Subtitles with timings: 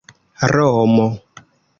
[0.53, 1.05] romo